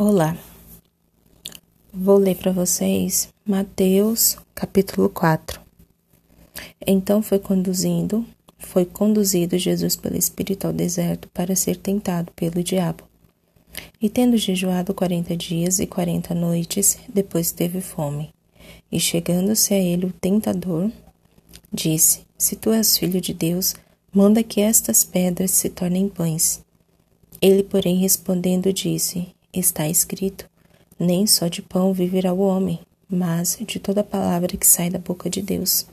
[0.00, 0.38] Olá,
[1.92, 5.60] vou ler para vocês Mateus capítulo 4.
[6.86, 8.24] Então foi conduzindo,
[8.60, 13.02] foi conduzido Jesus pelo Espírito ao deserto para ser tentado pelo diabo.
[14.00, 18.32] E tendo jejuado quarenta dias e quarenta noites, depois teve fome.
[18.92, 20.92] E chegando-se a ele o tentador,
[21.72, 23.74] disse: Se tu és filho de Deus,
[24.14, 26.64] manda que estas pedras se tornem pães.
[27.42, 30.48] Ele, porém, respondendo, disse: está escrito:
[30.98, 35.30] Nem só de pão viverá o homem, mas de toda palavra que sai da boca
[35.30, 35.86] de Deus.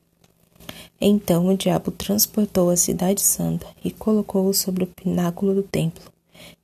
[1.00, 6.12] Então o diabo transportou a cidade santa e colocou-o sobre o pináculo do templo,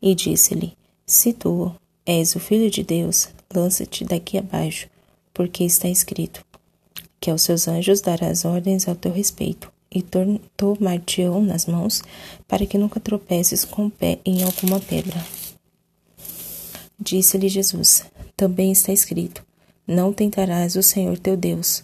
[0.01, 0.73] e disse-lhe:
[1.05, 1.73] Se tu
[2.05, 4.87] és o filho de Deus, lança-te daqui abaixo,
[5.33, 6.43] porque está escrito:
[7.19, 10.01] Que aos seus anjos darás ordens ao teu respeito, e
[10.55, 12.01] tomar-te-ão nas mãos,
[12.47, 15.21] para que nunca tropeces com o pé em alguma pedra.
[17.03, 18.03] Disse-lhe Jesus:
[18.37, 19.43] Também está escrito:
[19.87, 21.81] Não tentarás o Senhor teu Deus.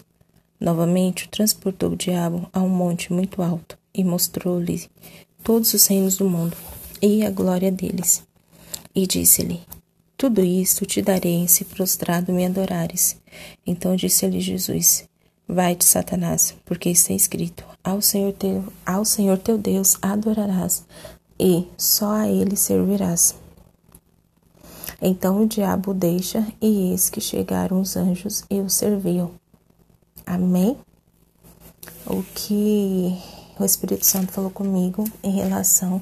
[0.59, 4.87] Novamente o transportou o diabo a um monte muito alto e mostrou-lhe
[5.43, 6.55] todos os reinos do mundo
[7.01, 8.23] e a glória deles.
[8.93, 9.61] E disse-lhe:
[10.15, 13.17] Tudo isto te darei se prostrado me adorares.
[13.65, 15.09] Então disse-lhe Jesus:
[15.47, 20.85] Vai-te, Satanás, porque está escrito: Ao Senhor teu, ao Senhor teu Deus adorarás,
[21.39, 23.33] e só a ele servirás.
[25.01, 29.31] Então o diabo deixa, e eis que chegaram os anjos e o serviam.
[30.25, 30.75] Amém?
[32.05, 33.15] O que
[33.59, 36.01] o Espírito Santo falou comigo em relação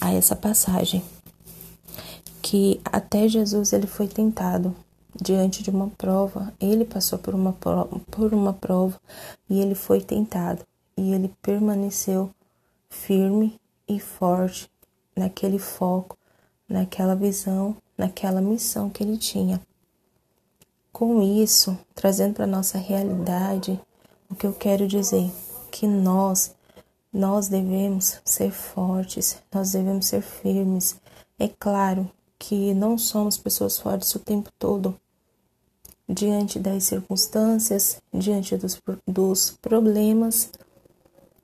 [0.00, 1.02] a essa passagem.
[2.40, 4.74] Que até Jesus ele foi tentado
[5.20, 8.98] diante de uma prova, ele passou por uma, por uma prova
[9.48, 10.62] e ele foi tentado.
[10.96, 12.30] E ele permaneceu
[12.88, 14.70] firme e forte
[15.14, 16.16] naquele foco,
[16.68, 19.60] naquela visão naquela missão que ele tinha.
[20.92, 23.80] Com isso, trazendo para nossa realidade,
[24.30, 25.30] o que eu quero dizer
[25.70, 26.54] que nós
[27.16, 31.00] nós devemos ser fortes, nós devemos ser firmes.
[31.38, 34.94] É claro que não somos pessoas fortes o tempo todo.
[36.06, 40.50] Diante das circunstâncias, diante dos, dos problemas,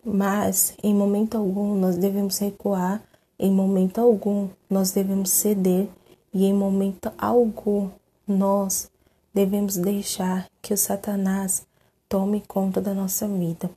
[0.05, 3.03] mas em momento algum nós devemos recuar,
[3.39, 5.89] em momento algum nós devemos ceder
[6.33, 7.91] e em momento algum
[8.27, 8.91] nós
[9.35, 11.67] devemos deixar que o Satanás
[12.09, 13.71] tome conta da nossa vida.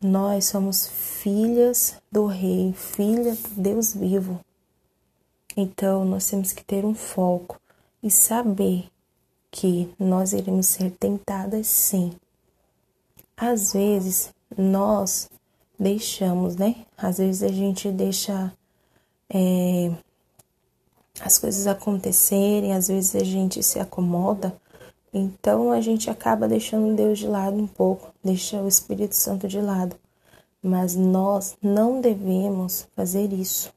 [0.00, 4.40] Nós somos filhas do Rei, filha do Deus vivo.
[5.56, 7.60] Então nós temos que ter um foco
[8.02, 8.88] e saber
[9.50, 12.12] que nós iremos ser tentadas sim.
[13.36, 15.28] Às vezes nós
[15.78, 16.86] deixamos, né?
[16.96, 18.52] Às vezes a gente deixa
[19.28, 19.92] é,
[21.20, 24.54] as coisas acontecerem, às vezes a gente se acomoda,
[25.12, 29.60] então a gente acaba deixando Deus de lado um pouco, deixa o Espírito Santo de
[29.60, 29.96] lado.
[30.62, 33.72] Mas nós não devemos fazer isso.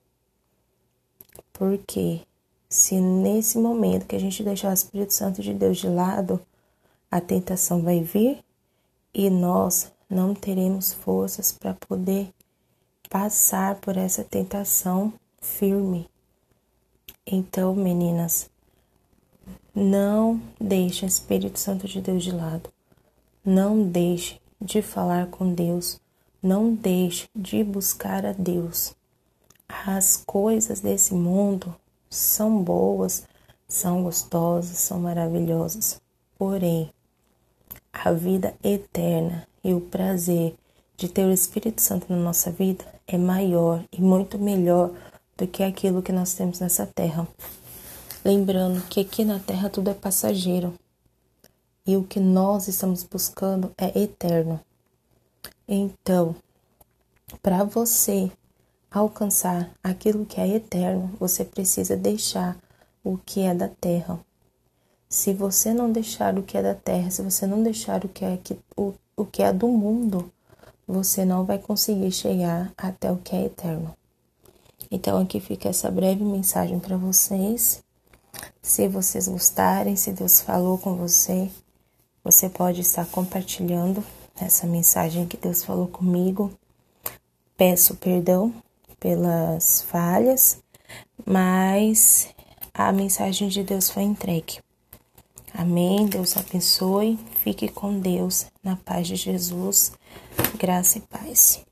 [1.54, 2.22] Porque
[2.68, 6.40] se nesse momento que a gente deixar o Espírito Santo de Deus de lado,
[7.10, 8.44] a tentação vai vir
[9.14, 12.30] e nós não teremos forças para poder
[13.10, 16.11] passar por essa tentação firme.
[17.26, 18.50] Então, meninas,
[19.74, 22.70] não deixe o Espírito Santo de Deus de lado.
[23.46, 26.02] Não deixe de falar com Deus.
[26.42, 28.96] Não deixe de buscar a Deus.
[29.70, 31.76] As coisas desse mundo
[32.10, 33.28] são boas,
[33.68, 36.02] são gostosas, são maravilhosas.
[36.38, 36.92] Porém,
[37.94, 40.56] a vida eterna e o prazer
[40.98, 44.92] de ter o Espírito Santo na nossa vida é maior e muito melhor
[45.42, 47.28] do que aquilo que nós temos nessa terra.
[48.24, 50.72] Lembrando que aqui na terra tudo é passageiro
[51.86, 54.60] e o que nós estamos buscando é eterno.
[55.68, 56.36] Então,
[57.42, 58.32] para você
[58.92, 62.56] alcançar aquilo que é eterno, você precisa deixar
[63.04, 64.20] o que é da terra.
[65.10, 68.24] Se você não deixar o que é da terra, se você não deixar o que
[68.24, 68.40] é,
[68.78, 70.32] o, o que é do mundo,
[70.88, 73.96] você não vai conseguir chegar até o que é eterno.
[74.92, 77.82] Então aqui fica essa breve mensagem para vocês.
[78.62, 81.50] Se vocês gostarem, se Deus falou com você,
[82.24, 84.04] você pode estar compartilhando
[84.40, 86.52] essa mensagem que Deus falou comigo.
[87.56, 88.54] Peço perdão
[89.00, 90.60] pelas falhas,
[91.26, 92.28] mas
[92.74, 94.60] a mensagem de Deus foi entregue.
[95.54, 96.06] Amém.
[96.06, 97.20] Deus abençoe.
[97.44, 99.92] Fique com Deus, na paz de Jesus.
[100.58, 101.71] Graça e paz.